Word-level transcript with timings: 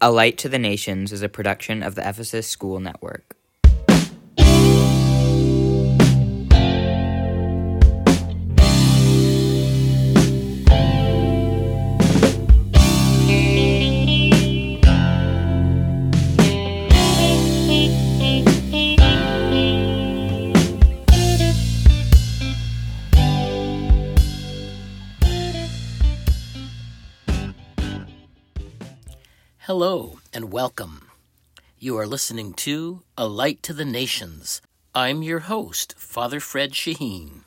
A 0.00 0.12
Light 0.12 0.38
to 0.38 0.48
the 0.48 0.60
Nations 0.60 1.10
is 1.10 1.22
a 1.22 1.28
production 1.28 1.82
of 1.82 1.96
the 1.96 2.08
Ephesus 2.08 2.46
School 2.46 2.78
Network. 2.78 3.37
You 31.88 31.96
are 31.96 32.06
listening 32.06 32.52
to 32.68 33.00
A 33.16 33.26
Light 33.26 33.62
to 33.62 33.72
the 33.72 33.86
Nations. 33.86 34.60
I'm 34.94 35.22
your 35.22 35.38
host, 35.38 35.94
Father 35.96 36.38
Fred 36.38 36.72
Shaheen. 36.72 37.44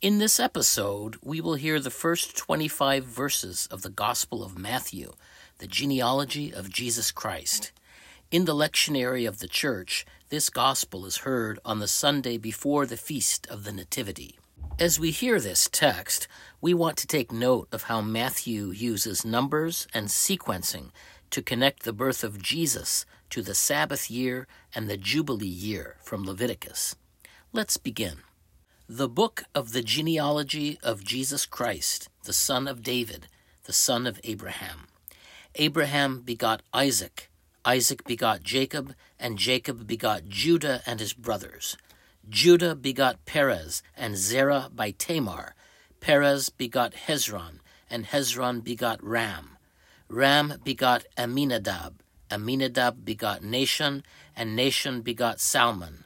In 0.00 0.18
this 0.18 0.38
episode, 0.38 1.16
we 1.20 1.40
will 1.40 1.56
hear 1.56 1.80
the 1.80 1.90
first 1.90 2.36
25 2.36 3.02
verses 3.02 3.66
of 3.68 3.82
the 3.82 3.90
Gospel 3.90 4.44
of 4.44 4.56
Matthew, 4.56 5.14
the 5.58 5.66
genealogy 5.66 6.54
of 6.54 6.70
Jesus 6.70 7.10
Christ. 7.10 7.72
In 8.30 8.44
the 8.44 8.54
lectionary 8.54 9.26
of 9.26 9.40
the 9.40 9.48
Church, 9.48 10.06
this 10.28 10.48
Gospel 10.48 11.04
is 11.04 11.26
heard 11.26 11.58
on 11.64 11.80
the 11.80 11.88
Sunday 11.88 12.38
before 12.38 12.86
the 12.86 12.96
Feast 12.96 13.48
of 13.48 13.64
the 13.64 13.72
Nativity. 13.72 14.38
As 14.78 15.00
we 15.00 15.10
hear 15.10 15.40
this 15.40 15.68
text, 15.72 16.28
we 16.60 16.72
want 16.72 16.98
to 16.98 17.08
take 17.08 17.32
note 17.32 17.66
of 17.72 17.84
how 17.84 18.00
Matthew 18.00 18.70
uses 18.70 19.24
numbers 19.24 19.88
and 19.92 20.06
sequencing 20.06 20.90
to 21.30 21.42
connect 21.42 21.82
the 21.82 21.92
birth 21.92 22.24
of 22.24 22.42
Jesus 22.42 23.06
to 23.30 23.42
the 23.42 23.54
Sabbath 23.54 24.10
year 24.10 24.46
and 24.74 24.88
the 24.88 24.96
Jubilee 24.96 25.46
year 25.46 25.96
from 26.02 26.24
Leviticus. 26.24 26.96
Let's 27.52 27.76
begin. 27.76 28.18
The 28.88 29.08
book 29.08 29.44
of 29.54 29.72
the 29.72 29.82
genealogy 29.82 30.78
of 30.82 31.04
Jesus 31.04 31.46
Christ, 31.46 32.08
the 32.24 32.32
son 32.32 32.68
of 32.68 32.82
David, 32.82 33.28
the 33.64 33.72
son 33.72 34.06
of 34.06 34.20
Abraham. 34.22 34.86
Abraham 35.56 36.20
begot 36.20 36.62
Isaac, 36.72 37.30
Isaac 37.64 38.04
begot 38.04 38.42
Jacob, 38.42 38.94
and 39.18 39.38
Jacob 39.38 39.86
begot 39.86 40.28
Judah 40.28 40.82
and 40.86 41.00
his 41.00 41.12
brothers. 41.12 41.76
Judah 42.28 42.76
begot 42.76 43.24
Perez 43.24 43.82
and 43.96 44.16
Zerah 44.16 44.70
by 44.72 44.92
Tamar. 44.92 45.54
Perez 46.00 46.48
begot 46.48 46.92
Hezron, 46.92 47.58
and 47.90 48.06
Hezron 48.06 48.62
begot 48.62 49.02
Ram. 49.02 49.55
Ram 50.08 50.54
begot 50.62 51.04
Amminadab, 51.18 51.94
Amminadab 52.30 53.04
begot 53.04 53.42
Nahshon, 53.42 54.04
and 54.36 54.56
Nahshon 54.56 55.02
begot 55.02 55.40
Salmon. 55.40 56.04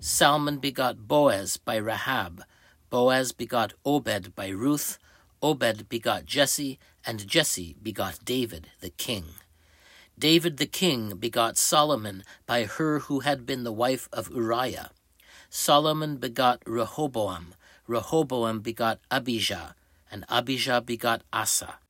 Salmon 0.00 0.56
begot 0.56 1.06
Boaz 1.06 1.58
by 1.58 1.76
Rahab, 1.76 2.44
Boaz 2.88 3.32
begot 3.32 3.74
Obed 3.84 4.34
by 4.34 4.48
Ruth, 4.48 4.98
Obed 5.42 5.88
begot 5.90 6.24
Jesse, 6.24 6.78
and 7.04 7.26
Jesse 7.28 7.76
begot 7.82 8.24
David 8.24 8.68
the 8.80 8.88
king. 8.88 9.24
David 10.18 10.56
the 10.56 10.66
king 10.66 11.16
begot 11.16 11.58
Solomon 11.58 12.24
by 12.46 12.64
her 12.64 13.00
who 13.00 13.20
had 13.20 13.44
been 13.44 13.64
the 13.64 13.72
wife 13.72 14.08
of 14.14 14.30
Uriah. 14.30 14.90
Solomon 15.50 16.16
begot 16.16 16.62
Rehoboam, 16.64 17.54
Rehoboam 17.86 18.60
begot 18.60 18.98
Abijah, 19.10 19.74
and 20.10 20.24
Abijah 20.30 20.80
begot 20.80 21.22
Asa. 21.34 21.81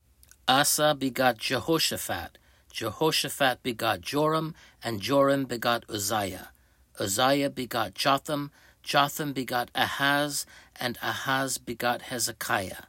Asa 0.48 0.96
begot 0.98 1.38
Jehoshaphat, 1.38 2.36
Jehoshaphat 2.72 3.62
begot 3.62 4.00
Joram, 4.00 4.54
and 4.82 5.00
Joram 5.00 5.44
begot 5.44 5.84
Uzziah. 5.88 6.50
Uzziah 6.98 7.48
begot 7.48 7.94
Jotham, 7.94 8.50
Jotham 8.82 9.32
begot 9.32 9.70
Ahaz, 9.76 10.44
and 10.74 10.98
Ahaz 11.00 11.58
begot 11.58 12.02
Hezekiah. 12.02 12.86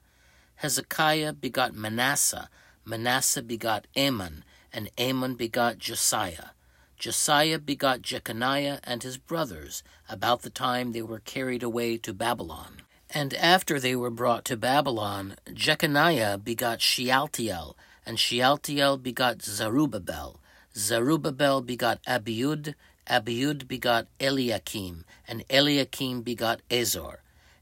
Hezekiah 0.56 1.34
begot 1.34 1.76
Manasseh, 1.76 2.50
Manasseh 2.86 3.44
begot 3.44 3.86
Amon, 3.96 4.44
and 4.74 4.90
Amon 5.00 5.36
begot 5.36 5.78
Josiah. 5.78 6.50
Josiah 6.98 7.60
begot 7.60 8.02
Jeconiah 8.02 8.80
and 8.84 9.04
his 9.04 9.20
brothers 9.20 9.84
about 10.10 10.42
the 10.42 10.50
time 10.50 10.92
they 10.92 11.04
were 11.04 11.20
carried 11.20 11.62
away 11.62 11.98
to 11.98 12.14
Babylon. 12.14 12.82
And 13.16 13.36
after 13.36 13.80
they 13.80 13.96
were 13.96 14.10
brought 14.10 14.44
to 14.46 14.58
Babylon, 14.58 15.36
Jeconiah 15.54 16.40
begot 16.40 16.82
Shealtiel, 16.82 17.78
and 18.08 18.20
Shealtiel 18.20 18.98
begot 18.98 19.44
Zerubbabel. 19.44 20.40
Zerubbabel 20.76 21.62
begot 21.62 22.02
Abiud, 22.08 22.74
Abiud 23.08 23.68
begot 23.68 24.08
Eliakim, 24.20 25.06
and 25.28 25.44
Eliakim 25.48 26.24
begot 26.24 26.62
Azor. 26.72 27.22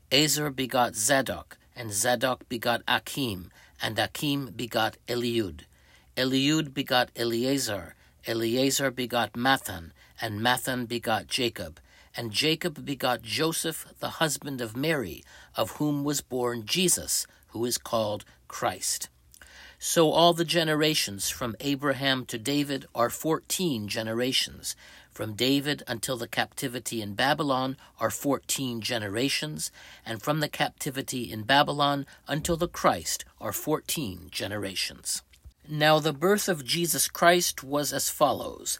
Azor 0.09 0.51
begot 0.51 0.95
Zadok, 0.95 1.57
and 1.75 1.91
Zadok 1.91 2.47
begot 2.47 2.81
Akim, 2.88 3.51
and 3.81 4.00
Akim 4.00 4.53
begot 4.56 4.95
Eliud. 5.09 5.61
Eliud 6.16 6.73
begot 6.73 7.09
Eleazar, 7.16 7.95
Eleazar 8.25 8.90
begot 8.91 9.34
Matthan, 9.34 9.91
and 10.22 10.40
Matthan 10.40 10.88
begot 10.88 11.28
Jacob. 11.28 11.81
And 12.16 12.31
Jacob 12.31 12.85
begot 12.85 13.22
Joseph, 13.22 13.85
the 14.00 14.19
husband 14.19 14.59
of 14.59 14.75
Mary, 14.75 15.23
of 15.56 15.72
whom 15.72 16.03
was 16.03 16.22
born 16.22 16.66
Jesus, 16.66 17.28
who 17.50 17.66
is 17.66 17.78
called 17.78 18.25
Christ. 18.47 19.09
So 19.79 20.12
all 20.12 20.34
the 20.34 20.45
generations 20.45 21.29
from 21.29 21.56
Abraham 21.59 22.25
to 22.25 22.38
David 22.38 22.85
are 22.94 23.09
fourteen 23.09 23.88
generations. 23.88 24.75
From 25.11 25.34
David 25.34 25.84
until 25.88 26.17
the 26.17 26.28
captivity 26.28 27.01
in 27.01 27.16
Babylon 27.16 27.75
are 28.00 28.09
fourteen 28.09 28.79
generations, 28.79 29.72
and 30.06 30.22
from 30.22 30.40
the 30.40 30.47
captivity 30.47 31.31
in 31.31 31.44
Babylon 31.44 32.06
until 32.28 32.57
the 32.57 32.67
Christ 32.67 33.25
are 33.40 33.51
fourteen 33.51 34.28
generations. 34.31 35.23
Now 35.67 36.00
the 36.00 36.13
birth 36.13 36.47
of 36.47 36.63
Jesus 36.63 37.07
Christ 37.07 37.63
was 37.63 37.91
as 37.91 38.09
follows. 38.09 38.79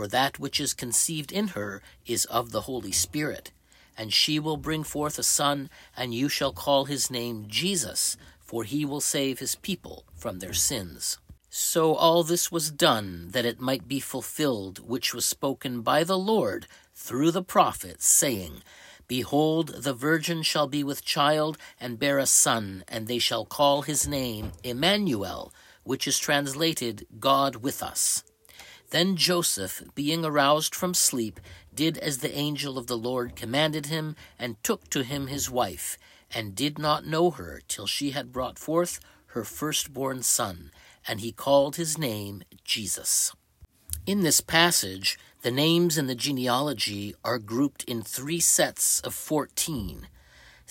for 0.00 0.08
that 0.08 0.38
which 0.38 0.58
is 0.58 0.72
conceived 0.72 1.30
in 1.30 1.48
her 1.48 1.82
is 2.06 2.24
of 2.24 2.52
the 2.52 2.62
Holy 2.62 2.90
Spirit. 2.90 3.52
And 3.98 4.14
she 4.14 4.38
will 4.38 4.56
bring 4.56 4.82
forth 4.82 5.18
a 5.18 5.22
son, 5.22 5.68
and 5.94 6.14
you 6.14 6.26
shall 6.30 6.54
call 6.54 6.86
his 6.86 7.10
name 7.10 7.44
Jesus, 7.48 8.16
for 8.38 8.64
he 8.64 8.86
will 8.86 9.02
save 9.02 9.40
his 9.40 9.56
people 9.56 10.06
from 10.14 10.38
their 10.38 10.54
sins. 10.54 11.18
So 11.50 11.94
all 11.96 12.22
this 12.22 12.50
was 12.50 12.70
done 12.70 13.28
that 13.32 13.44
it 13.44 13.60
might 13.60 13.88
be 13.88 14.00
fulfilled 14.00 14.78
which 14.78 15.12
was 15.12 15.26
spoken 15.26 15.82
by 15.82 16.02
the 16.02 16.16
Lord 16.16 16.66
through 16.94 17.32
the 17.32 17.42
prophet, 17.42 18.00
saying, 18.00 18.62
Behold, 19.06 19.82
the 19.82 19.92
virgin 19.92 20.42
shall 20.42 20.66
be 20.66 20.82
with 20.82 21.04
child 21.04 21.58
and 21.78 21.98
bear 21.98 22.16
a 22.16 22.24
son, 22.24 22.84
and 22.88 23.06
they 23.06 23.18
shall 23.18 23.44
call 23.44 23.82
his 23.82 24.08
name 24.08 24.52
Emmanuel, 24.64 25.52
which 25.84 26.08
is 26.08 26.18
translated 26.18 27.06
God 27.18 27.56
with 27.56 27.82
us. 27.82 28.24
Then 28.90 29.16
Joseph, 29.16 29.82
being 29.94 30.24
aroused 30.24 30.74
from 30.74 30.94
sleep, 30.94 31.40
did 31.74 31.96
as 31.98 32.18
the 32.18 32.36
angel 32.36 32.76
of 32.76 32.88
the 32.88 32.98
Lord 32.98 33.36
commanded 33.36 33.86
him, 33.86 34.16
and 34.38 34.62
took 34.62 34.90
to 34.90 35.04
him 35.04 35.28
his 35.28 35.48
wife, 35.48 35.96
and 36.32 36.54
did 36.54 36.78
not 36.78 37.06
know 37.06 37.30
her 37.30 37.60
till 37.68 37.86
she 37.86 38.10
had 38.10 38.32
brought 38.32 38.58
forth 38.58 39.00
her 39.26 39.44
firstborn 39.44 40.22
son, 40.22 40.72
and 41.06 41.20
he 41.20 41.30
called 41.30 41.76
his 41.76 41.96
name 41.96 42.42
Jesus. 42.64 43.32
In 44.06 44.22
this 44.22 44.40
passage, 44.40 45.18
the 45.42 45.52
names 45.52 45.96
in 45.96 46.08
the 46.08 46.14
genealogy 46.14 47.14
are 47.24 47.38
grouped 47.38 47.84
in 47.84 48.02
three 48.02 48.40
sets 48.40 49.00
of 49.00 49.14
fourteen. 49.14 50.08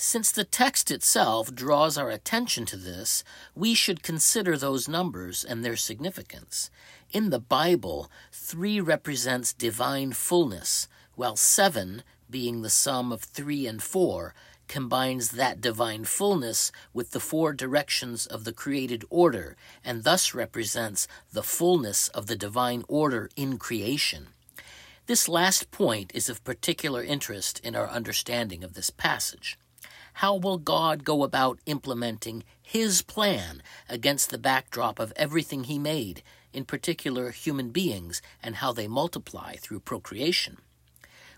Since 0.01 0.31
the 0.31 0.45
text 0.45 0.91
itself 0.91 1.53
draws 1.53 1.97
our 1.97 2.09
attention 2.09 2.65
to 2.67 2.77
this, 2.77 3.21
we 3.53 3.73
should 3.73 4.01
consider 4.01 4.55
those 4.55 4.87
numbers 4.87 5.43
and 5.43 5.61
their 5.61 5.75
significance. 5.75 6.71
In 7.11 7.31
the 7.31 7.39
Bible, 7.39 8.09
three 8.31 8.79
represents 8.79 9.51
divine 9.51 10.13
fullness, 10.13 10.87
while 11.15 11.35
seven, 11.35 12.03
being 12.29 12.61
the 12.61 12.69
sum 12.69 13.11
of 13.11 13.23
three 13.23 13.67
and 13.67 13.83
four, 13.83 14.33
combines 14.69 15.31
that 15.31 15.59
divine 15.59 16.05
fullness 16.05 16.71
with 16.93 17.11
the 17.11 17.19
four 17.19 17.51
directions 17.51 18.25
of 18.25 18.45
the 18.45 18.53
created 18.53 19.03
order 19.09 19.57
and 19.83 20.05
thus 20.05 20.33
represents 20.33 21.09
the 21.33 21.43
fullness 21.43 22.07
of 22.07 22.27
the 22.27 22.37
divine 22.37 22.85
order 22.87 23.29
in 23.35 23.57
creation. 23.57 24.27
This 25.07 25.27
last 25.27 25.71
point 25.71 26.13
is 26.15 26.29
of 26.29 26.45
particular 26.45 27.03
interest 27.03 27.59
in 27.65 27.75
our 27.75 27.89
understanding 27.89 28.63
of 28.63 28.75
this 28.75 28.89
passage. 28.89 29.57
How 30.19 30.35
will 30.35 30.57
God 30.57 31.05
go 31.05 31.23
about 31.23 31.61
implementing 31.65 32.43
His 32.61 33.01
plan 33.01 33.63
against 33.87 34.31
the 34.31 34.37
backdrop 34.37 34.99
of 34.99 35.13
everything 35.15 35.63
He 35.63 35.79
made, 35.79 36.23
in 36.51 36.65
particular 36.65 37.31
human 37.31 37.69
beings, 37.69 38.21
and 38.43 38.57
how 38.57 38.73
they 38.73 38.89
multiply 38.89 39.55
through 39.55 39.79
procreation? 39.79 40.57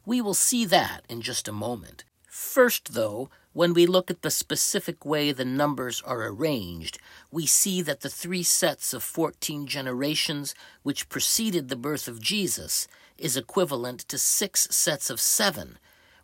We 0.04 0.20
will 0.20 0.34
see 0.34 0.66
that 0.66 1.06
in 1.08 1.22
just 1.22 1.48
a 1.48 1.52
moment. 1.52 2.06
First, 2.26 2.96
though, 2.96 3.30
when 3.54 3.76
we 3.76 3.86
look 3.86 4.10
at 4.10 4.24
the 4.24 4.32
specific 4.32 5.06
way 5.06 5.32
the 5.32 5.46
numbers 5.46 6.02
are 6.04 6.26
arranged, 6.26 6.98
we 7.30 7.46
see 7.46 7.84
that 7.84 8.02
the 8.02 8.10
three 8.10 8.42
sets 8.42 8.96
of 8.96 9.04
14 9.04 9.68
generations 9.68 10.56
which 10.82 11.08
preceded 11.08 11.70
the 11.70 11.76
birth 11.76 12.08
of 12.08 12.20
Jesus 12.20 12.88
is 13.16 13.38
equivalent 13.38 14.00
to 14.08 14.18
six 14.18 14.68
sets 14.72 15.12
of 15.12 15.22
seven, 15.22 15.78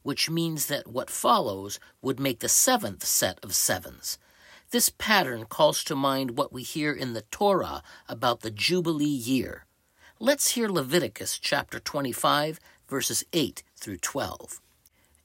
which 0.07 0.29
means 0.29 0.67
that 0.67 0.87
what 0.87 1.09
follows 1.09 1.81
would 2.01 2.17
make 2.17 2.39
the 2.39 2.47
seventh 2.47 3.03
set 3.03 3.37
of 3.43 3.53
sevens. 3.53 4.17
This 4.71 4.87
pattern 4.87 5.43
calls 5.43 5.83
to 5.83 5.97
mind 5.97 6.37
what 6.37 6.53
we 6.53 6.63
hear 6.63 6.93
in 6.93 7.11
the 7.11 7.23
Torah 7.23 7.83
about 8.07 8.39
the 8.39 8.49
Jubilee 8.49 9.03
year. 9.03 9.65
Let's 10.17 10.51
hear 10.51 10.69
Leviticus 10.69 11.37
chapter 11.37 11.77
25, 11.81 12.57
verses 12.87 13.25
8 13.33 13.63
through 13.75 13.97
12. 13.97 14.61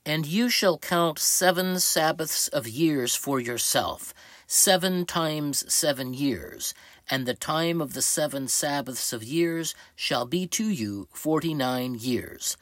And 0.05 0.27
you 0.27 0.51
shall 0.51 0.79
count 0.79 1.21
seven 1.21 1.79
Sabbaths 1.79 2.49
of 2.49 2.67
years 2.67 3.15
for 3.15 3.39
yourself, 3.39 4.13
seven 4.49 5.07
times 5.07 5.73
seven 5.73 6.13
years, 6.13 6.75
and 7.09 7.25
the 7.25 7.35
time 7.35 7.81
of 7.81 7.95
the 7.95 8.03
seven 8.03 8.49
Sabbaths 8.49 9.13
of 9.13 9.23
years 9.23 9.77
shall 9.95 10.27
be 10.27 10.49
to 10.49 10.65
you 10.65 11.07
forty 11.13 11.55
nine 11.55 11.95
years. 11.95 12.57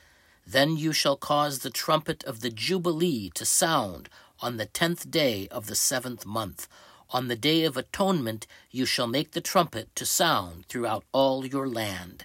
Then 0.53 0.77
you 0.77 0.93
shall 0.93 1.17
cause 1.17 1.61
the 1.61 1.71
trumpet 1.71 2.25
of 2.25 2.41
the 2.41 2.51
Jubilee 2.51 3.31
to 3.35 3.45
sound 3.45 4.09
on 4.41 4.57
the 4.57 4.67
tenth 4.67 5.09
day 5.09 5.47
of 5.49 5.67
the 5.67 5.77
seventh 5.77 6.27
month. 6.27 6.67
On 7.11 7.29
the 7.29 7.37
day 7.37 7.63
of 7.63 7.77
atonement 7.77 8.49
you 8.69 8.85
shall 8.85 9.07
make 9.07 9.31
the 9.31 9.41
trumpet 9.41 9.95
to 9.95 10.05
sound 10.05 10.67
throughout 10.67 11.05
all 11.13 11.47
your 11.47 11.69
land. 11.69 12.25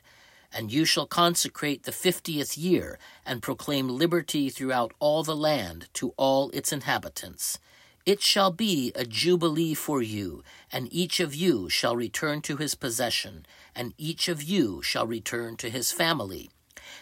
And 0.51 0.71
you 0.71 0.85
shall 0.85 1.05
consecrate 1.05 1.83
the 1.83 1.91
fiftieth 1.91 2.57
year, 2.57 2.97
and 3.27 3.43
proclaim 3.43 3.89
liberty 3.89 4.49
throughout 4.49 4.93
all 4.99 5.21
the 5.21 5.35
land 5.35 5.89
to 5.93 6.15
all 6.17 6.49
its 6.49 6.73
inhabitants. 6.73 7.59
It 8.07 8.23
shall 8.23 8.51
be 8.51 8.91
a 8.95 9.05
jubilee 9.05 9.75
for 9.75 10.01
you, 10.01 10.43
and 10.71 10.91
each 10.91 11.19
of 11.19 11.35
you 11.35 11.69
shall 11.69 11.95
return 11.95 12.41
to 12.43 12.57
his 12.57 12.73
possession, 12.73 13.45
and 13.75 13.93
each 13.99 14.27
of 14.27 14.41
you 14.41 14.81
shall 14.81 15.05
return 15.05 15.57
to 15.57 15.69
his 15.69 15.91
family. 15.91 16.49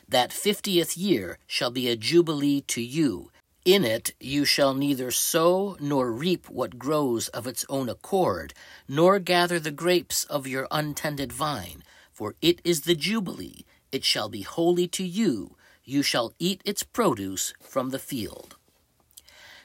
That 0.07 0.33
fiftieth 0.33 0.97
year 0.97 1.37
shall 1.47 1.71
be 1.71 1.87
a 1.87 1.95
jubilee 1.95 2.61
to 2.67 2.81
you. 2.81 3.31
In 3.65 3.85
it 3.85 4.13
you 4.19 4.45
shall 4.45 4.73
neither 4.73 5.09
sow 5.09 5.77
nor 5.79 6.11
reap 6.11 6.49
what 6.49 6.77
grows 6.77 7.29
of 7.29 7.47
its 7.47 7.65
own 7.69 7.87
accord, 7.89 8.53
nor 8.87 9.19
gather 9.19 9.59
the 9.59 9.71
grapes 9.71 10.25
of 10.25 10.47
your 10.47 10.67
untended 10.69 11.31
vine, 11.31 11.83
for 12.11 12.35
it 12.41 12.59
is 12.63 12.81
the 12.81 12.95
jubilee. 12.95 13.63
It 13.91 14.03
shall 14.03 14.27
be 14.27 14.41
holy 14.41 14.87
to 14.89 15.03
you. 15.03 15.55
You 15.85 16.03
shall 16.03 16.33
eat 16.39 16.61
its 16.65 16.83
produce 16.83 17.53
from 17.61 17.89
the 17.89 17.99
field. 17.99 18.57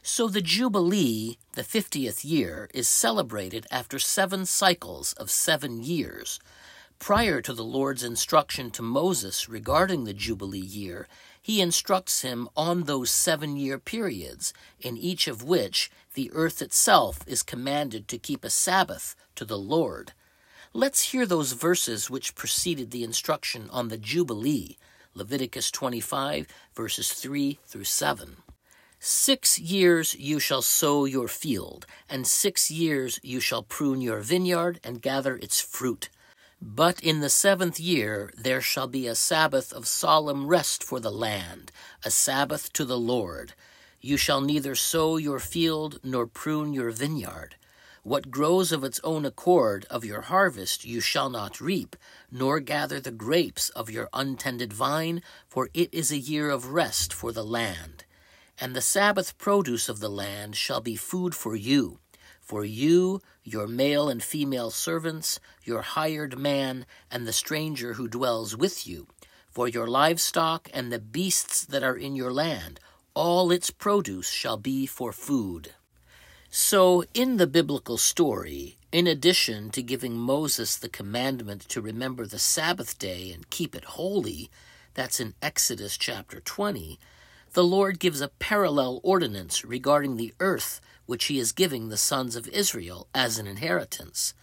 So 0.02 0.26
the 0.26 0.40
Jubilee, 0.40 1.36
the 1.52 1.62
fiftieth 1.64 2.24
year, 2.24 2.70
is 2.72 2.88
celebrated 2.88 3.66
after 3.70 3.98
seven 3.98 4.46
cycles 4.46 5.12
of 5.14 5.30
seven 5.30 5.82
years. 5.82 6.40
Prior 6.98 7.40
to 7.40 7.52
the 7.52 7.64
Lord's 7.64 8.02
instruction 8.02 8.70
to 8.72 8.82
Moses 8.82 9.48
regarding 9.48 10.04
the 10.04 10.12
Jubilee 10.12 10.58
year, 10.58 11.06
he 11.40 11.60
instructs 11.60 12.22
him 12.22 12.48
on 12.56 12.82
those 12.82 13.10
seven 13.10 13.56
year 13.56 13.78
periods, 13.78 14.52
in 14.80 14.96
each 14.98 15.28
of 15.28 15.42
which 15.42 15.90
the 16.14 16.30
earth 16.34 16.60
itself 16.60 17.20
is 17.26 17.42
commanded 17.42 18.08
to 18.08 18.18
keep 18.18 18.44
a 18.44 18.50
Sabbath 18.50 19.14
to 19.36 19.44
the 19.44 19.56
Lord. 19.56 20.12
Let's 20.74 21.12
hear 21.12 21.24
those 21.24 21.52
verses 21.52 22.10
which 22.10 22.34
preceded 22.34 22.90
the 22.90 23.04
instruction 23.04 23.70
on 23.70 23.88
the 23.88 23.96
Jubilee 23.96 24.76
Leviticus 25.14 25.70
25, 25.70 26.46
verses 26.74 27.12
3 27.12 27.58
through 27.64 27.84
7. 27.84 28.36
Six 29.00 29.58
years 29.58 30.14
you 30.14 30.40
shall 30.40 30.62
sow 30.62 31.04
your 31.04 31.28
field, 31.28 31.86
and 32.08 32.26
six 32.26 32.70
years 32.70 33.18
you 33.22 33.40
shall 33.40 33.62
prune 33.62 34.00
your 34.00 34.20
vineyard 34.20 34.80
and 34.84 35.00
gather 35.00 35.36
its 35.36 35.60
fruit. 35.60 36.08
But 36.60 37.00
in 37.00 37.20
the 37.20 37.31
seventh 37.31 37.78
year 37.78 38.32
there 38.37 38.60
shall 38.60 38.88
be 38.88 39.06
a 39.06 39.14
Sabbath 39.14 39.72
of 39.72 39.87
solemn 39.87 40.49
rest 40.49 40.82
for 40.82 40.99
the 40.99 41.10
land, 41.10 41.70
a 42.05 42.10
Sabbath 42.10 42.72
to 42.72 42.84
the 42.84 42.99
Lord. 42.99 43.55
You 44.00 44.16
shall 44.16 44.40
neither 44.40 44.75
sow 44.75 45.19
your 45.19 45.38
field 45.38 46.00
nor 46.02 46.26
prune 46.26 46.72
your 46.72 46.90
vineyard. 46.90 47.55
What 48.02 48.32
grows 48.32 48.72
of 48.72 48.82
its 48.82 49.00
own 49.05 49.25
accord 49.25 49.87
of 49.88 50.05
your 50.05 50.22
harvest 50.22 50.84
you 50.84 51.00
shall 51.00 51.31
not 51.31 51.60
reap, 51.60 51.94
nor 52.31 52.58
gather 52.58 52.99
the 52.99 53.12
grapes 53.12 53.69
of 53.70 53.90
your 53.90 54.08
untended 54.12 54.72
vine, 54.72 55.22
for 55.46 55.69
it 55.75 55.93
is 55.93 56.11
a 56.11 56.19
year 56.19 56.50
of 56.50 56.72
rest 56.72 57.12
for 57.12 57.31
the 57.31 57.44
land. 57.44 58.04
And 58.61 58.75
the 58.75 58.81
Sabbath 58.81 59.38
produce 59.38 59.88
of 59.88 60.00
the 60.00 60.11
land 60.11 60.56
shall 60.56 60.81
be 60.81 60.96
food 60.96 61.37
for 61.37 61.54
you 61.54 62.00
for 62.48 62.64
you, 62.64 63.20
your 63.44 63.66
male 63.66 64.08
and 64.08 64.22
female 64.22 64.70
servants, 64.70 65.38
your 65.64 65.82
hired 65.82 66.38
man, 66.38 66.86
and 67.10 67.26
the 67.26 67.32
stranger 67.32 67.92
who 67.92 68.08
dwells 68.08 68.56
with 68.56 68.86
you, 68.86 69.06
for 69.50 69.68
your 69.68 69.86
livestock 69.86 70.70
and 70.72 70.90
the 70.90 70.98
beasts 70.98 71.66
that 71.66 71.82
are 71.82 71.96
in 71.96 72.16
your 72.16 72.32
land, 72.32 72.80
all 73.12 73.50
its 73.50 73.70
produce 73.70 74.30
shall 74.30 74.56
be 74.56 74.86
for 74.86 75.12
food. 75.12 75.74
So, 76.48 77.04
in 77.12 77.36
the 77.36 77.46
biblical 77.46 77.98
story, 77.98 78.78
in 78.90 79.06
addition 79.06 79.68
to 79.72 79.82
giving 79.82 80.16
Moses 80.16 80.74
the 80.74 80.88
commandment 80.88 81.68
to 81.68 81.82
remember 81.82 82.26
the 82.26 82.38
Sabbath 82.38 82.98
day 82.98 83.30
and 83.30 83.50
keep 83.50 83.74
it 83.76 83.84
holy, 83.84 84.50
that's 84.94 85.20
in 85.20 85.34
Exodus 85.42 85.98
chapter 85.98 86.40
20, 86.40 86.98
the 87.52 87.64
Lord 87.64 87.98
gives 87.98 88.22
a 88.22 88.28
parallel 88.28 89.00
ordinance 89.02 89.66
regarding 89.66 90.16
the 90.16 90.32
earth 90.40 90.80
which 91.08 91.25
he 91.25 91.38
is 91.38 91.52
giving 91.52 91.88
the 91.88 91.96
sons 91.96 92.37
of 92.37 92.46
Israel 92.49 93.08
as 93.14 93.38
an 93.38 93.46
inheritance. 93.46 94.34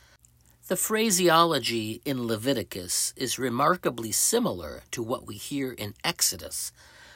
The 0.68 0.76
phraseology 0.76 2.02
in 2.06 2.26
Leviticus 2.26 3.14
is 3.16 3.38
remarkably 3.38 4.12
similar 4.12 4.82
to 4.90 5.04
what 5.04 5.28
we 5.28 5.36
hear 5.36 5.74
in 5.74 5.94
Exodus, 6.04 6.72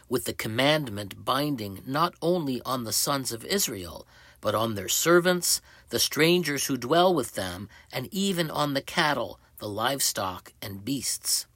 with 0.07 0.25
the 0.25 0.33
commandment 0.33 1.25
binding 1.25 1.81
not 1.83 2.13
only 2.21 2.61
on 2.61 2.83
the 2.83 2.93
sons 2.93 3.31
of 3.31 3.43
Israel, 3.43 4.05
but 4.39 4.53
on 4.53 4.75
their 4.75 4.87
servants, 4.87 5.61
the 5.89 5.97
strangers 5.97 6.67
who 6.67 6.77
dwell 6.77 7.11
with 7.11 7.33
them, 7.33 7.69
and 7.91 8.07
even 8.11 8.51
on 8.51 8.75
the 8.75 8.83
cattle, 8.83 9.39
the 9.57 9.67
livestock, 9.67 10.53
and 10.61 10.85
beasts. 10.85 11.47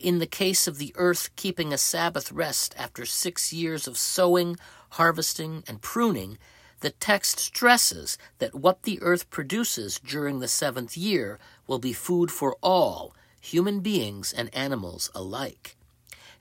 In 0.00 0.20
the 0.20 0.26
case 0.26 0.66
of 0.66 0.78
the 0.78 0.94
earth 0.96 1.28
keeping 1.36 1.70
a 1.70 1.76
Sabbath 1.76 2.32
rest 2.32 2.74
after 2.78 3.04
six 3.04 3.52
years 3.52 3.86
of 3.86 3.98
sowing, 3.98 4.56
harvesting, 4.92 5.64
and 5.68 5.82
pruning, 5.82 6.38
the 6.80 6.90
text 6.90 7.38
stresses 7.38 8.18
that 8.38 8.54
what 8.54 8.82
the 8.82 9.00
earth 9.02 9.30
produces 9.30 9.98
during 9.98 10.40
the 10.40 10.48
seventh 10.48 10.96
year 10.96 11.38
will 11.66 11.78
be 11.78 11.92
food 11.92 12.30
for 12.30 12.56
all, 12.62 13.14
human 13.40 13.80
beings 13.80 14.32
and 14.32 14.54
animals 14.54 15.10
alike. 15.14 15.76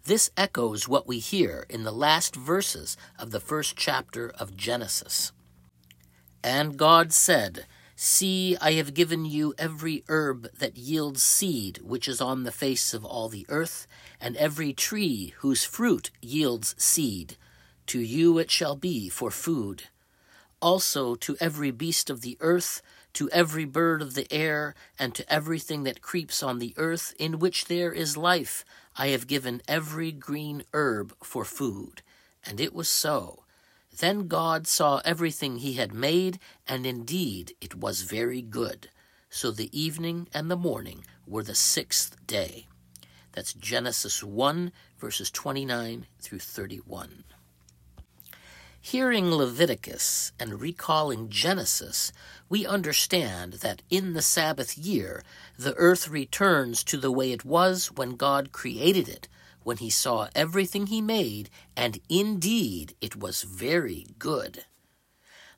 This 0.03 0.29
echoes 0.37 0.87
what 0.87 1.07
we 1.07 1.19
hear 1.19 1.65
in 1.69 1.83
the 1.83 1.91
last 1.91 2.35
verses 2.35 2.97
of 3.17 3.31
the 3.31 3.39
first 3.39 3.75
chapter 3.75 4.29
of 4.37 4.57
Genesis. 4.57 5.31
And 6.43 6.77
God 6.77 7.11
said, 7.11 7.65
See, 7.95 8.57
I 8.59 8.73
have 8.73 8.93
given 8.93 9.23
you 9.23 9.55
every 9.57 10.03
herb 10.09 10.49
that 10.59 10.77
yields 10.77 11.23
seed 11.23 11.79
which 11.81 12.07
is 12.09 12.19
on 12.19 12.43
the 12.43 12.51
face 12.51 12.93
of 12.93 13.05
all 13.05 13.29
the 13.29 13.45
earth, 13.47 13.87
and 14.19 14.35
every 14.35 14.73
tree 14.73 15.33
whose 15.37 15.63
fruit 15.63 16.11
yields 16.21 16.75
seed. 16.77 17.37
To 17.87 17.99
you 17.99 18.37
it 18.37 18.51
shall 18.51 18.75
be 18.75 19.07
for 19.09 19.31
food 19.31 19.85
also 20.65 21.13
to 21.13 21.37
every 21.39 21.69
beast 21.69 22.09
of 22.09 22.21
the 22.21 22.37
earth, 22.39 22.81
to 23.13 23.29
every 23.29 23.65
bird 23.65 24.01
of 24.01 24.15
the 24.15 24.27
air, 24.33 24.73
and 24.97 25.13
to 25.13 25.31
everything 25.31 25.83
that 25.83 26.01
creeps 26.01 26.41
on 26.41 26.57
the 26.57 26.73
earth, 26.75 27.13
in 27.19 27.37
which 27.37 27.65
there 27.65 27.93
is 27.93 28.17
life, 28.17 28.65
I 28.97 29.09
have 29.09 29.27
given 29.27 29.61
every 29.67 30.11
green 30.11 30.63
herb 30.73 31.13
for 31.23 31.45
food. 31.45 32.01
And 32.43 32.59
it 32.59 32.73
was 32.73 32.89
so. 32.89 33.43
Then 33.95 34.27
God 34.27 34.65
saw 34.65 35.01
everything 35.05 35.57
he 35.57 35.73
had 35.73 35.93
made, 35.93 36.39
and 36.67 36.87
indeed 36.87 37.53
it 37.61 37.75
was 37.75 38.01
very 38.01 38.41
good. 38.41 38.89
So 39.29 39.51
the 39.51 39.69
evening 39.79 40.27
and 40.33 40.49
the 40.49 40.57
morning 40.57 41.05
were 41.27 41.43
the 41.43 41.53
sixth 41.53 42.25
day. 42.25 42.65
That's 43.33 43.53
Genesis 43.53 44.23
1, 44.23 44.71
verses 44.97 45.29
29 45.29 46.07
through 46.19 46.39
31. 46.39 47.34
Hearing 48.89 49.31
Leviticus 49.31 50.31
and 50.39 50.61
recalling 50.61 51.29
Genesis, 51.29 52.11
we 52.49 52.67
understand 52.67 53.53
that 53.53 53.81
in 53.89 54.13
the 54.13 54.21
Sabbath 54.21 54.77
year, 54.77 55.23
the 55.57 55.73
earth 55.73 56.07
returns 56.07 56.83
to 56.83 56.97
the 56.97 57.11
way 57.11 57.31
it 57.31 57.43
was 57.43 57.91
when 57.91 58.11
God 58.11 58.51
created 58.51 59.09
it, 59.09 59.27
when 59.63 59.77
he 59.77 59.89
saw 59.89 60.27
everything 60.35 60.85
he 60.85 61.01
made, 61.01 61.49
and 61.75 61.99
indeed 62.09 62.93
it 63.01 63.15
was 63.15 63.41
very 63.41 64.05
good. 64.19 64.65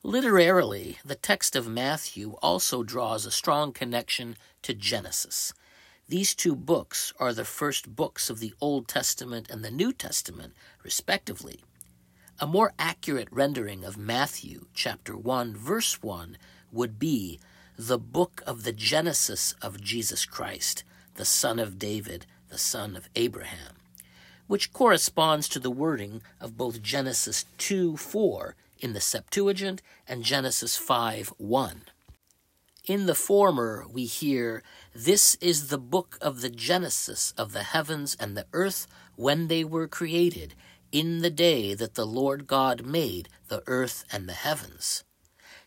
Literarily, 0.03 0.99
the 1.03 1.13
text 1.13 1.53
of 1.57 1.67
Matthew 1.67 2.37
also 2.41 2.81
draws 2.81 3.25
a 3.25 3.29
strong 3.29 3.73
connection 3.73 4.37
to 4.61 4.73
Genesis. 4.73 5.53
These 6.07 6.33
two 6.33 6.55
books 6.55 7.11
are 7.19 7.33
the 7.33 7.43
first 7.43 7.93
books 7.93 8.29
of 8.29 8.39
the 8.39 8.53
Old 8.61 8.87
Testament 8.87 9.49
and 9.49 9.65
the 9.65 9.69
New 9.69 9.91
Testament, 9.91 10.53
respectively. 10.81 11.59
A 12.39 12.45
more 12.45 12.73
accurate 12.77 13.29
rendering 13.31 13.83
of 13.83 13.97
Matthew 13.97 14.67
chapter 14.75 15.17
1 15.17 15.55
verse 15.55 16.03
1 16.03 16.37
would 16.71 16.99
be 16.99 17.39
the 17.79 17.97
book 17.97 18.43
of 18.45 18.61
the 18.61 18.71
Genesis 18.71 19.55
of 19.59 19.81
Jesus 19.81 20.23
Christ, 20.23 20.83
the 21.15 21.25
son 21.25 21.57
of 21.57 21.79
David, 21.79 22.27
the 22.49 22.59
son 22.59 22.95
of 22.95 23.09
Abraham, 23.15 23.77
which 24.45 24.71
corresponds 24.71 25.49
to 25.49 25.57
the 25.57 25.71
wording 25.71 26.21
of 26.39 26.59
both 26.59 26.83
Genesis 26.83 27.45
2 27.57 27.97
4 27.97 28.55
in 28.77 28.93
the 28.93 29.01
Septuagint 29.01 29.81
and 30.07 30.23
Genesis 30.23 30.77
5 30.77 31.33
1. 31.39 31.81
In 32.85 33.07
the 33.07 33.15
former, 33.15 33.83
we 33.91 34.05
hear, 34.05 34.61
This 34.93 35.33
is 35.41 35.69
the 35.69 35.79
book 35.79 36.19
of 36.21 36.41
the 36.41 36.51
Genesis 36.51 37.33
of 37.35 37.51
the 37.51 37.63
heavens 37.63 38.15
and 38.19 38.37
the 38.37 38.45
earth 38.53 38.85
when 39.15 39.47
they 39.47 39.63
were 39.63 39.87
created, 39.87 40.53
in 40.97 41.19
the 41.19 41.29
day 41.29 41.75
that 41.75 41.93
the 41.93 42.07
Lord 42.07 42.47
God 42.47 42.83
made 42.83 43.29
the 43.49 43.61
earth 43.67 44.03
and 44.11 44.27
the 44.27 44.33
heavens. 44.33 45.03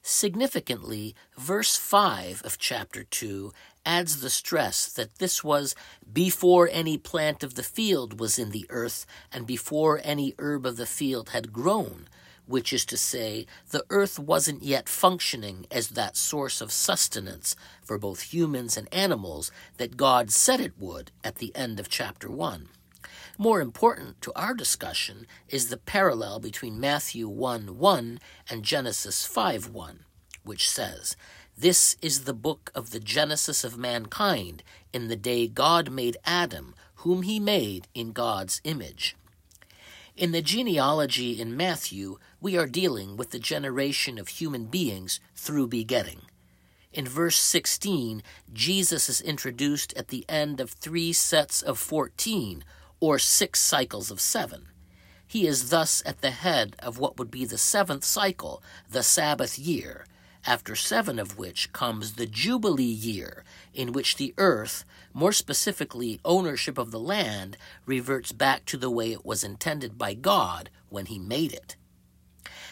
Significantly, 0.02 1.14
verse 1.38 1.76
5 1.76 2.42
of 2.44 2.58
chapter 2.58 3.04
2 3.04 3.52
adds 3.87 4.22
the 4.22 4.28
stress 4.28 4.92
that 4.92 5.20
this 5.20 5.44
was 5.44 5.76
before 6.12 6.68
any 6.72 6.99
plant 6.99 7.44
of 7.44 7.54
the 7.54 7.62
field 7.62 8.18
was 8.18 8.40
in 8.40 8.50
the 8.50 8.66
earth 8.70 9.06
and 9.30 9.46
before 9.46 10.00
any 10.02 10.34
herb 10.40 10.66
of 10.66 10.76
the 10.76 10.84
field 10.84 11.28
had 11.28 11.52
grown, 11.52 12.08
which 12.46 12.72
is 12.72 12.84
to 12.87 12.96
say, 12.96 13.46
the 13.70 13.84
earth 13.88 14.18
wasn't 14.18 14.64
yet 14.64 14.88
functioning 14.88 15.64
as 15.70 15.90
that 15.90 16.16
source 16.16 16.60
of 16.60 16.72
sustenance 16.72 17.54
for 17.84 17.99
both 17.99 18.34
humans 18.34 18.76
and 18.76 18.92
animals 18.92 19.52
that 19.76 19.96
God 19.96 20.32
said 20.32 20.58
it 20.58 20.72
would 20.76 21.12
at 21.22 21.37
the 21.37 21.54
end 21.54 21.78
of 21.78 21.88
chapter 21.88 22.28
1. 22.28 22.68
More 23.40 23.62
important 23.62 24.20
to 24.20 24.35
our 24.37 24.52
discussion 24.52 25.26
is 25.49 25.68
the 25.68 25.78
parallel 25.78 26.40
between 26.40 26.78
Matthew 26.78 27.26
1 27.26 27.78
1 27.78 28.18
and 28.50 28.62
Genesis 28.62 29.25
5 29.25 29.70
1, 29.70 30.00
which 30.44 30.68
says, 30.68 31.16
This 31.56 31.97
is 32.02 32.25
the 32.25 32.35
book 32.35 32.70
of 32.75 32.90
the 32.90 33.00
Genesis 33.00 33.64
of 33.64 33.78
mankind 33.78 34.62
in 34.92 35.09
the 35.09 35.16
day 35.16 35.49
God 35.49 35.90
made 35.90 36.18
Adam, 36.26 36.75
whom 36.97 37.23
he 37.23 37.40
made 37.40 37.88
in 37.94 38.12
God's 38.12 38.61
image. 38.64 39.16
In 40.18 40.32
the 40.32 40.42
genealogy 40.42 41.40
in 41.40 41.56
Matthew, 41.56 42.18
we 42.42 42.59
are 42.59 42.66
dealing 42.66 43.16
with 43.16 43.30
the 43.30 43.38
generation 43.38 44.18
of 44.18 44.28
human 44.28 44.66
beings 44.66 45.18
through 45.35 45.68
begetting. 45.68 46.20
In 46.92 47.06
verse 47.06 47.38
16, 47.38 48.23
Jesus 48.52 49.09
is 49.09 49.23
introduced 49.23 49.94
at 49.97 50.09
the 50.09 50.26
end 50.28 50.61
of 50.61 50.73
three 50.73 51.14
sets 51.14 51.62
of 51.62 51.78
14 51.78 52.64
or 53.00 53.19
six 53.19 53.61
cycles 53.61 54.11
of 54.11 54.21
seven. 54.21 54.69
He 55.26 55.47
is 55.47 55.71
thus 55.71 56.02
at 56.04 56.21
the 56.21 56.30
head 56.30 56.76
of 56.80 56.99
what 56.99 57.19
would 57.19 57.30
be 57.30 57.45
the 57.45 57.59
seventh 57.59 58.04
cycle, 58.04 58.62
the 58.90 59.02
Sabbath 59.02 59.59
year, 59.59 60.04
after 60.47 60.75
seven 60.75 61.19
of 61.19 61.38
which 61.38 61.73
comes 61.73 62.12
the 62.12 62.26
Jubilee 62.26 62.83
year, 62.85 63.45
in 63.73 63.92
which 63.92 64.16
the 64.16 64.35
earth, 64.38 64.85
more 65.12 65.33
specifically 65.33 66.21
ownership 66.25 66.78
of 66.78 66.90
the 66.90 66.99
land, 66.99 67.57
reverts 67.87 68.33
back 68.33 68.64
to 68.66 68.76
the 68.76 68.90
way 68.90 69.12
it 69.12 69.25
was 69.25 69.45
intended 69.45 69.97
by 69.97 70.14
God 70.14 70.71
when 70.88 71.07
He 71.07 71.19
made 71.19 71.52
it. 71.52 71.76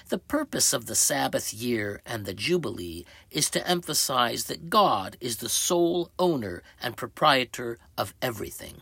The 0.09 0.19
purpose 0.19 0.73
of 0.73 0.87
the 0.87 0.95
Sabbath 0.95 1.53
year 1.53 2.01
and 2.07 2.25
the 2.25 2.33
Jubilee 2.33 3.05
is 3.31 3.51
to 3.51 3.69
emphasize 3.69 4.45
that 4.45 4.71
God 4.71 5.19
is 5.21 5.37
the 5.37 5.51
sole 5.51 6.11
owner 6.19 6.63
and 6.81 6.97
proprietor 6.97 7.79
of 7.97 8.15
everything. 8.23 8.81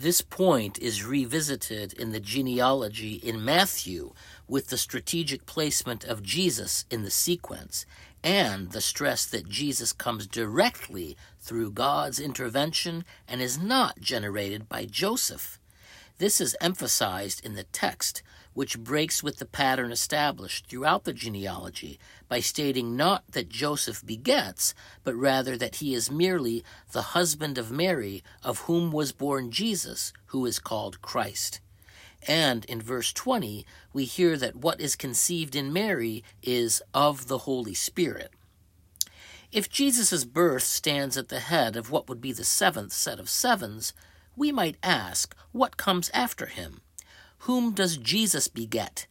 This 0.00 0.20
point 0.20 0.78
is 0.78 1.04
revisited 1.04 1.92
in 1.92 2.12
the 2.12 2.20
genealogy 2.20 3.14
in 3.14 3.44
Matthew 3.44 4.12
with 4.46 4.68
the 4.68 4.78
strategic 4.78 5.44
placement 5.44 6.04
of 6.04 6.22
Jesus 6.22 6.84
in 6.88 7.02
the 7.02 7.10
sequence 7.10 7.84
and 8.22 8.70
the 8.70 8.80
stress 8.80 9.26
that 9.26 9.48
Jesus 9.48 9.92
comes 9.92 10.28
directly 10.28 11.16
through 11.40 11.72
God's 11.72 12.20
intervention 12.20 13.04
and 13.26 13.42
is 13.42 13.58
not 13.58 14.00
generated 14.00 14.68
by 14.68 14.84
Joseph. 14.84 15.58
This 16.18 16.40
is 16.40 16.56
emphasized 16.60 17.44
in 17.44 17.54
the 17.54 17.64
text 17.64 18.22
which 18.54 18.78
breaks 18.78 19.22
with 19.22 19.38
the 19.38 19.44
pattern 19.44 19.92
established 19.92 20.66
throughout 20.66 21.04
the 21.04 21.12
genealogy 21.12 21.98
by 22.28 22.40
stating 22.40 22.96
not 22.96 23.24
that 23.30 23.48
Joseph 23.48 24.04
begets, 24.04 24.74
but 25.04 25.14
rather 25.14 25.56
that 25.56 25.76
he 25.76 25.94
is 25.94 26.10
merely 26.10 26.64
the 26.92 27.02
husband 27.02 27.58
of 27.58 27.70
Mary, 27.70 28.22
of 28.42 28.60
whom 28.60 28.90
was 28.90 29.12
born 29.12 29.50
Jesus, 29.50 30.12
who 30.26 30.44
is 30.46 30.58
called 30.58 31.00
Christ. 31.02 31.60
And 32.26 32.64
in 32.64 32.82
verse 32.82 33.12
20, 33.12 33.64
we 33.92 34.04
hear 34.04 34.36
that 34.36 34.56
what 34.56 34.80
is 34.80 34.96
conceived 34.96 35.54
in 35.54 35.72
Mary 35.72 36.24
is 36.42 36.82
of 36.92 37.28
the 37.28 37.38
Holy 37.38 37.74
Spirit. 37.74 38.32
If 39.50 39.70
Jesus' 39.70 40.24
birth 40.24 40.64
stands 40.64 41.16
at 41.16 41.28
the 41.28 41.40
head 41.40 41.76
of 41.76 41.90
what 41.90 42.08
would 42.08 42.20
be 42.20 42.32
the 42.32 42.44
seventh 42.44 42.92
set 42.92 43.18
of 43.18 43.30
sevens, 43.30 43.94
we 44.36 44.52
might 44.52 44.76
ask 44.82 45.34
what 45.52 45.76
comes 45.76 46.10
after 46.12 46.46
him. 46.46 46.80
Whom 47.40 47.72
does 47.72 47.96
Jesus 47.96 48.48
beget? 48.48 49.06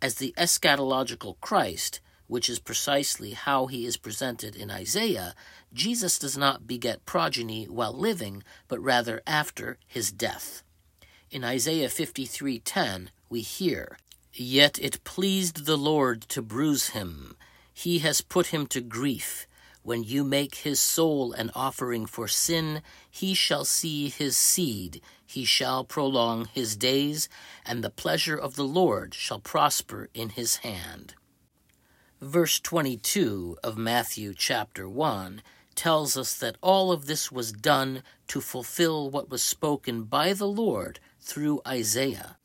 As 0.00 0.16
the 0.16 0.32
eschatological 0.36 1.36
Christ, 1.40 2.00
which 2.28 2.48
is 2.48 2.58
precisely 2.58 3.32
how 3.32 3.66
he 3.66 3.84
is 3.84 3.96
presented 3.96 4.54
in 4.54 4.70
Isaiah, 4.70 5.34
Jesus 5.72 6.18
does 6.18 6.36
not 6.36 6.66
beget 6.66 7.06
progeny 7.06 7.64
while 7.64 7.92
living, 7.92 8.42
but 8.68 8.80
rather 8.80 9.22
after 9.26 9.78
his 9.86 10.12
death. 10.12 10.62
In 11.30 11.42
Isaiah 11.44 11.88
53:10, 11.88 13.10
we 13.28 13.40
hear, 13.40 13.98
"Yet 14.32 14.78
it 14.78 15.04
pleased 15.04 15.64
the 15.64 15.76
Lord 15.76 16.22
to 16.28 16.42
bruise 16.42 16.88
him; 16.88 17.36
he 17.74 17.98
has 18.00 18.20
put 18.20 18.46
him 18.48 18.66
to 18.68 18.80
grief. 18.80 19.46
When 19.88 20.04
you 20.04 20.22
make 20.22 20.56
his 20.56 20.80
soul 20.80 21.32
an 21.32 21.50
offering 21.54 22.04
for 22.04 22.28
sin, 22.28 22.82
he 23.10 23.32
shall 23.32 23.64
see 23.64 24.10
his 24.10 24.36
seed, 24.36 25.00
he 25.24 25.46
shall 25.46 25.82
prolong 25.82 26.44
his 26.52 26.76
days, 26.76 27.26
and 27.64 27.82
the 27.82 27.88
pleasure 27.88 28.36
of 28.36 28.54
the 28.54 28.66
Lord 28.66 29.14
shall 29.14 29.40
prosper 29.40 30.10
in 30.12 30.28
his 30.28 30.56
hand. 30.56 31.14
Verse 32.20 32.60
22 32.60 33.56
of 33.64 33.78
Matthew 33.78 34.34
chapter 34.36 34.86
1 34.86 35.40
tells 35.74 36.18
us 36.18 36.34
that 36.34 36.58
all 36.60 36.92
of 36.92 37.06
this 37.06 37.32
was 37.32 37.50
done 37.50 38.02
to 38.26 38.42
fulfill 38.42 39.08
what 39.08 39.30
was 39.30 39.42
spoken 39.42 40.02
by 40.02 40.34
the 40.34 40.48
Lord 40.48 41.00
through 41.18 41.62
Isaiah. 41.66 42.36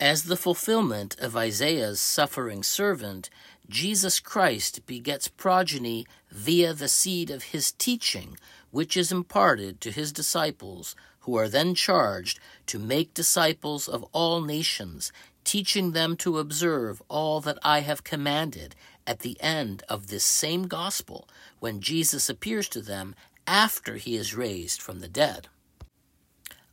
As 0.00 0.22
the 0.22 0.36
fulfillment 0.36 1.14
of 1.20 1.36
Isaiah's 1.36 2.00
suffering 2.00 2.62
servant, 2.62 3.28
Jesus 3.70 4.18
Christ 4.18 4.84
begets 4.84 5.28
progeny 5.28 6.04
via 6.28 6.74
the 6.74 6.88
seed 6.88 7.30
of 7.30 7.44
his 7.44 7.70
teaching, 7.70 8.36
which 8.72 8.96
is 8.96 9.12
imparted 9.12 9.80
to 9.80 9.92
his 9.92 10.12
disciples, 10.12 10.96
who 11.20 11.36
are 11.36 11.48
then 11.48 11.76
charged 11.76 12.40
to 12.66 12.80
make 12.80 13.14
disciples 13.14 13.86
of 13.86 14.04
all 14.10 14.40
nations, 14.40 15.12
teaching 15.44 15.92
them 15.92 16.16
to 16.16 16.38
observe 16.38 17.00
all 17.08 17.40
that 17.42 17.58
I 17.62 17.80
have 17.80 18.02
commanded 18.02 18.74
at 19.06 19.20
the 19.20 19.36
end 19.40 19.84
of 19.88 20.08
this 20.08 20.24
same 20.24 20.64
gospel 20.64 21.28
when 21.60 21.80
Jesus 21.80 22.28
appears 22.28 22.68
to 22.70 22.80
them 22.80 23.14
after 23.46 23.96
he 23.96 24.16
is 24.16 24.34
raised 24.34 24.82
from 24.82 24.98
the 24.98 25.08
dead. 25.08 25.46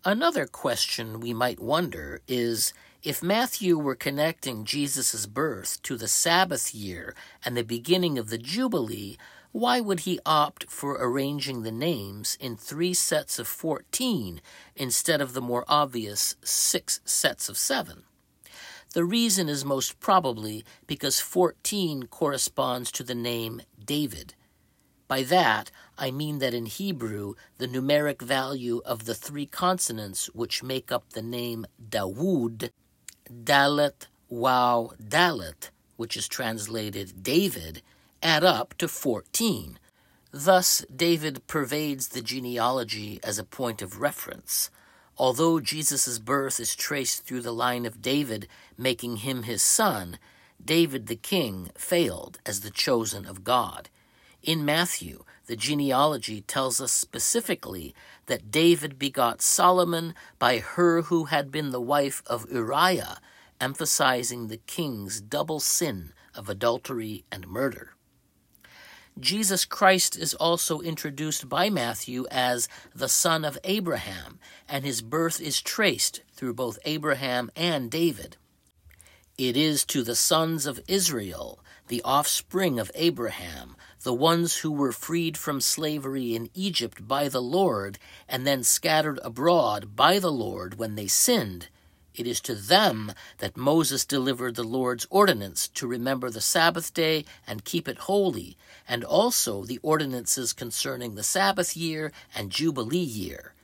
Another 0.04 0.48
question 0.48 1.20
we 1.20 1.34
might 1.34 1.60
wonder 1.60 2.22
is 2.28 2.74
if 3.04 3.22
Matthew 3.22 3.78
were 3.78 3.96
connecting 3.96 4.66
Jesus' 4.66 5.28
birth 5.28 5.82
to 5.84 5.98
the 5.98 6.08
Sabbath 6.08 6.74
year 6.74 7.16
and 7.46 7.56
the 7.56 7.64
beginning 7.64 8.18
of 8.18 8.30
the 8.30 8.40
Jubilee, 8.40 9.18
why 9.52 9.80
would 9.80 10.02
he 10.02 10.20
opt 10.26 10.70
for 10.70 10.98
arranging 11.00 11.62
the 11.62 11.72
names 11.72 12.38
in 12.40 12.58
three 12.58 12.94
sets 12.94 13.40
of 13.40 13.48
14 13.48 14.42
instead 14.76 15.22
of 15.22 15.34
the 15.34 15.42
more 15.42 15.64
obvious 15.68 16.36
six 16.44 17.00
sets 17.06 17.50
of 17.50 17.58
seven? 17.58 18.04
The 18.94 19.06
reason 19.06 19.48
is 19.48 19.64
most 19.64 20.00
probably 20.00 20.66
because 20.88 21.20
14 21.20 22.08
corresponds 22.08 22.92
to 22.94 23.04
the 23.04 23.16
name 23.16 23.62
David. 23.84 24.34
By 25.08 25.24
that, 25.24 25.72
I 25.98 26.12
mean 26.12 26.40
that 26.40 26.54
in 26.54 26.66
Hebrew, 26.66 27.36
the 27.58 27.68
numeric 27.68 28.22
value 28.22 28.82
of 28.86 29.06
the 29.06 29.16
three 29.16 29.46
consonants 29.46 30.28
which 30.34 30.64
make 30.64 30.92
up 30.92 31.14
the 31.14 31.22
name 31.22 31.66
Dawood 31.90 32.72
Dalet, 33.32 34.08
while 34.28 34.94
Dalet, 35.02 35.70
which 35.96 36.16
is 36.16 36.28
translated 36.28 37.24
David, 37.24 37.82
add 38.22 38.44
up 38.44 38.74
to 38.78 38.88
14. 38.88 39.80
Thus, 40.32 40.86
David 40.94 41.46
pervades 41.48 42.10
the 42.10 42.22
genealogy 42.22 43.20
as 43.24 43.40
a 43.40 43.44
point 43.44 43.82
of 43.82 44.00
reference. 44.00 44.70
Although 45.18 45.60
Jesus' 45.60 46.20
birth 46.20 46.60
is 46.60 46.76
traced 46.76 47.24
through 47.26 47.42
the 47.42 47.54
line 47.54 47.86
of 47.86 48.02
David, 48.02 48.48
making 48.78 49.18
him 49.18 49.44
his 49.44 49.62
son, 49.62 50.20
David 50.64 51.08
the 51.08 51.16
king 51.16 51.72
failed 51.76 52.40
as 52.46 52.62
the 52.62 52.72
chosen 52.72 53.26
of 53.26 53.44
God. 53.44 53.90
In 54.44 54.64
Matthew, 54.64 55.24
the 55.48 55.56
genealogy 55.56 56.42
tells 56.42 56.80
us 56.80 56.92
specifically 56.92 57.96
that 58.28 58.52
David 58.52 59.00
begot 59.00 59.42
Solomon 59.42 60.14
by 60.40 60.60
her 60.60 61.04
who 61.04 61.26
had 61.26 61.52
been 61.52 61.72
the 61.72 61.82
wife 61.82 62.22
of 62.28 62.50
Uriah, 62.52 63.20
emphasizing 63.60 64.48
the 64.48 64.58
king's 64.58 65.20
double 65.22 65.60
sin 65.60 66.14
of 66.36 66.50
adultery 66.50 67.26
and 67.32 67.48
murder. 67.48 67.94
Jesus 69.20 69.66
Christ 69.66 70.16
is 70.16 70.36
also 70.36 70.80
introduced 70.82 71.50
by 71.50 71.72
Matthew 71.72 72.28
as 72.30 72.70
the 72.94 73.10
son 73.10 73.44
of 73.44 73.58
Abraham, 73.64 74.40
and 74.70 74.86
his 74.86 75.02
birth 75.02 75.42
is 75.42 75.60
traced 75.60 76.22
through 76.34 76.54
both 76.54 76.78
Abraham 76.86 77.50
and 77.56 77.90
David. 77.90 78.38
It 79.38 79.58
is 79.58 79.84
to 79.86 80.04
the 80.04 80.16
sons 80.16 80.68
of 80.68 80.82
Israel, 80.88 81.60
the 81.88 82.02
offspring 82.04 82.80
of 82.80 82.92
Abraham, 82.94 83.76
the 84.08 84.14
ones 84.14 84.60
who 84.60 84.72
were 84.72 84.94
freed 84.94 85.36
from 85.36 85.60
slavery 85.60 86.34
in 86.34 86.50
Egypt 86.54 87.06
by 87.06 87.28
the 87.28 87.42
Lord 87.42 88.00
and 88.30 88.48
then 88.48 88.64
scattered 88.64 89.20
abroad 89.22 89.98
by 89.98 90.18
the 90.18 90.32
Lord 90.32 90.80
when 90.80 90.96
they 90.96 91.08
sinned, 91.08 91.68
it 92.16 92.26
is 92.26 92.40
to 92.40 92.56
them 92.56 93.12
that 93.40 93.58
Moses 93.58 94.06
delivered 94.06 94.56
the 94.56 94.64
Lord's 94.64 95.06
ordinance 95.10 95.68
to 95.68 95.88
remember 95.88 96.30
the 96.30 96.40
Sabbath 96.40 96.94
day 96.94 97.26
and 97.46 97.66
keep 97.66 97.86
it 97.86 97.98
holy, 97.98 98.56
and 98.88 99.04
also 99.04 99.66
the 99.66 99.82
ordinances 99.84 100.54
concerning 100.54 101.16
the 101.16 101.22
Sabbath 101.22 101.76
year 101.76 102.14
and 102.34 102.50
Jubilee 102.50 103.00
year. 103.00 103.56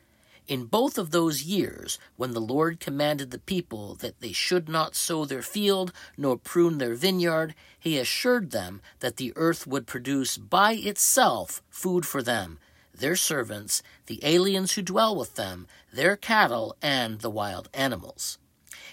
In 0.45 0.65
both 0.65 0.97
of 0.97 1.11
those 1.11 1.43
years, 1.43 1.97
when 2.17 2.31
the 2.31 2.41
Lord 2.41 2.81
commanded 2.81 3.31
the 3.31 3.39
people 3.39 3.95
that 3.95 4.19
they 4.19 4.33
should 4.33 4.67
not 4.67 4.93
sow 4.93 5.23
their 5.23 5.41
field 5.41 5.93
nor 6.17 6.37
prune 6.37 6.79
their 6.79 6.95
vineyard, 6.95 7.55
he 7.79 7.97
assured 7.97 8.51
them 8.51 8.81
that 8.99 9.15
the 9.15 9.31
earth 9.37 9.65
would 9.65 9.87
produce 9.87 10.37
by 10.37 10.73
itself 10.73 11.63
food 11.69 12.05
for 12.05 12.21
them, 12.21 12.59
their 12.93 13.15
servants, 13.15 13.81
the 14.07 14.19
aliens 14.21 14.73
who 14.73 14.81
dwell 14.81 15.15
with 15.15 15.35
them, 15.35 15.65
their 15.93 16.17
cattle, 16.17 16.75
and 16.81 17.21
the 17.21 17.29
wild 17.29 17.69
animals. 17.73 18.37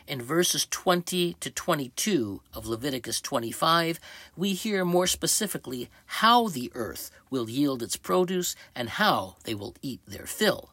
In 0.07 0.23
verses 0.23 0.67
20 0.71 1.35
to 1.35 1.51
22 1.51 2.43
of 2.55 2.67
Leviticus 2.67 3.21
25, 3.21 3.99
we 4.37 4.55
hear 4.55 4.85
more 4.85 5.09
specifically 5.09 5.91
how 6.07 6.47
the 6.47 6.71
earth 6.77 7.11
will 7.29 7.51
yield 7.51 7.83
its 7.83 7.97
produce 7.97 8.55
and 8.73 8.89
how 8.89 9.35
they 9.43 9.55
will 9.55 9.75
eat 9.83 10.01
their 10.07 10.27
fill. 10.27 10.71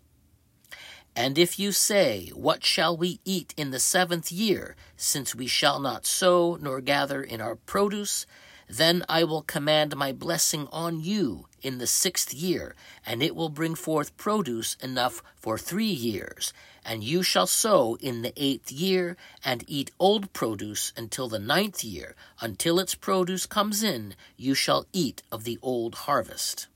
And 1.17 1.39
if 1.39 1.57
you 1.57 1.71
say, 1.71 2.29
What 2.35 2.63
shall 2.63 2.95
we 2.95 3.19
eat 3.25 3.51
in 3.57 3.71
the 3.71 3.79
seventh 3.79 4.31
year, 4.31 4.75
since 4.95 5.33
we 5.33 5.47
shall 5.47 5.79
not 5.79 6.05
sow 6.05 6.59
nor 6.61 6.79
gather 6.79 7.23
in 7.23 7.41
our 7.41 7.55
produce? 7.55 8.27
Then 8.69 9.03
I 9.09 9.23
will 9.23 9.41
command 9.41 9.95
my 9.95 10.11
blessing 10.11 10.67
on 10.71 10.99
you 10.99 11.47
in 11.63 11.79
the 11.79 11.87
sixth 11.87 12.35
year, 12.35 12.75
and 13.03 13.23
it 13.23 13.35
will 13.35 13.49
bring 13.49 13.73
forth 13.73 14.15
produce 14.15 14.75
enough 14.75 15.23
for 15.35 15.57
three 15.57 15.85
years, 15.85 16.53
and 16.85 17.03
you 17.03 17.23
shall 17.23 17.47
sow 17.47 17.95
in 17.95 18.21
the 18.21 18.33
eighth 18.37 18.71
year, 18.71 19.17
and 19.43 19.63
eat 19.65 19.89
old 19.97 20.31
produce 20.33 20.93
until 20.95 21.27
the 21.27 21.39
ninth 21.39 21.83
year. 21.83 22.15
Until 22.41 22.79
its 22.79 22.93
produce 22.93 23.47
comes 23.47 23.81
in, 23.81 24.13
you 24.35 24.53
shall 24.53 24.85
eat 24.93 25.23
of 25.31 25.45
the 25.45 25.57
old 25.63 25.95
harvest. 26.05 26.67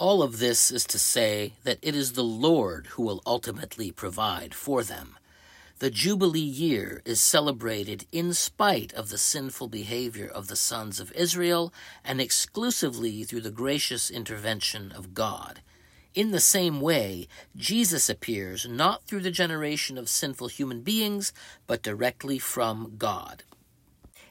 All 0.00 0.22
of 0.22 0.38
this 0.38 0.70
is 0.70 0.84
to 0.84 0.98
say 0.98 1.52
that 1.64 1.78
it 1.82 1.94
is 1.94 2.12
the 2.12 2.24
Lord 2.24 2.86
who 2.86 3.02
will 3.02 3.20
ultimately 3.26 3.92
provide 3.92 4.54
for 4.54 4.82
them. 4.82 5.18
The 5.78 5.90
Jubilee 5.90 6.40
year 6.40 7.02
is 7.04 7.20
celebrated 7.20 8.06
in 8.10 8.32
spite 8.32 8.94
of 8.94 9.10
the 9.10 9.18
sinful 9.18 9.68
behavior 9.68 10.26
of 10.26 10.46
the 10.48 10.56
sons 10.56 11.00
of 11.00 11.12
Israel 11.12 11.70
and 12.02 12.18
exclusively 12.18 13.24
through 13.24 13.42
the 13.42 13.50
gracious 13.50 14.10
intervention 14.10 14.90
of 14.90 15.12
God. 15.12 15.60
In 16.14 16.30
the 16.30 16.40
same 16.40 16.80
way, 16.80 17.28
Jesus 17.54 18.08
appears 18.08 18.66
not 18.66 19.04
through 19.04 19.20
the 19.20 19.30
generation 19.30 19.98
of 19.98 20.08
sinful 20.08 20.48
human 20.48 20.80
beings, 20.80 21.30
but 21.66 21.82
directly 21.82 22.38
from 22.38 22.94
God. 22.96 23.42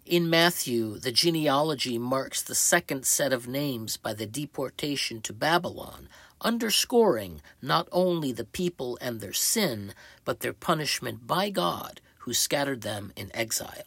In 0.09 0.27
Matthew, 0.27 0.97
the 0.97 1.11
genealogy 1.11 1.99
marks 1.99 2.41
the 2.41 2.55
second 2.55 3.05
set 3.05 3.31
of 3.31 3.47
names 3.47 3.95
by 3.95 4.15
the 4.15 4.25
deportation 4.25 5.21
to 5.21 5.33
Babylon, 5.33 6.09
underscoring 6.41 7.43
not 7.61 7.87
only 7.91 8.31
the 8.31 8.43
people 8.43 8.97
and 9.01 9.21
their 9.21 9.33
sin, 9.33 9.93
but 10.25 10.39
their 10.39 10.51
punishment 10.51 11.27
by 11.27 11.51
God, 11.51 12.01
who 12.21 12.33
scattered 12.33 12.81
them 12.81 13.13
in 13.15 13.29
exile. 13.35 13.83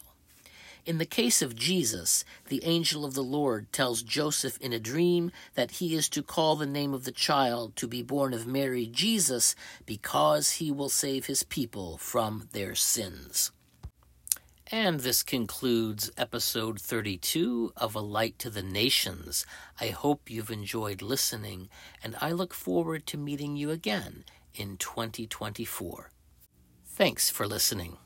In 0.85 0.97
the 0.97 1.05
case 1.05 1.41
of 1.41 1.57
Jesus, 1.57 2.23
the 2.47 2.63
angel 2.63 3.03
of 3.03 3.15
the 3.15 3.21
Lord 3.21 3.69
tells 3.73 4.01
Joseph 4.01 4.57
in 4.61 4.71
a 4.71 4.79
dream 4.79 5.29
that 5.55 5.71
he 5.71 5.93
is 5.93 6.07
to 6.07 6.23
call 6.23 6.55
the 6.55 6.65
name 6.65 6.93
of 6.93 7.03
the 7.03 7.11
child 7.11 7.75
to 7.75 7.85
be 7.85 8.01
born 8.01 8.33
of 8.33 8.47
Mary 8.47 8.87
Jesus 8.87 9.55
because 9.85 10.51
he 10.51 10.71
will 10.71 10.87
save 10.87 11.25
his 11.25 11.43
people 11.43 11.97
from 11.97 12.47
their 12.53 12.75
sins. 12.75 13.51
And 14.71 15.01
this 15.01 15.23
concludes 15.23 16.09
episode 16.17 16.79
32 16.79 17.73
of 17.75 17.95
A 17.95 17.99
Light 17.99 18.39
to 18.39 18.49
the 18.49 18.63
Nations. 18.63 19.45
I 19.79 19.87
hope 19.87 20.29
you've 20.31 20.49
enjoyed 20.49 21.01
listening, 21.01 21.69
and 22.03 22.15
I 22.21 22.31
look 22.31 22.53
forward 22.53 23.05
to 23.07 23.17
meeting 23.17 23.55
you 23.55 23.71
again 23.71 24.23
in 24.55 24.77
2024. 24.77 26.11
Thanks 26.85 27.29
for 27.29 27.45
listening. 27.45 27.97